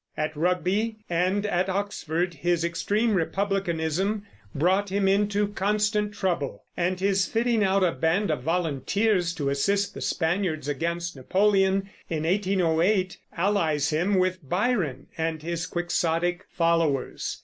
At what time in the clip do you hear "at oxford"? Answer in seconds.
1.45-2.33